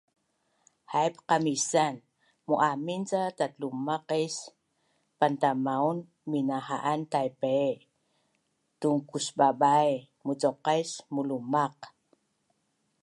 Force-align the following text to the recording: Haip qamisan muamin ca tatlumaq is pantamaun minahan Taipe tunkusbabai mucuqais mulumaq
Haip 0.91 1.15
qamisan 1.29 1.95
muamin 2.47 3.01
ca 3.09 3.21
tatlumaq 3.37 4.09
is 4.25 4.35
pantamaun 5.19 5.97
minahan 6.31 7.01
Taipe 7.13 7.55
tunkusbabai 8.79 9.91
mucuqais 10.25 10.89
mulumaq 11.13 11.75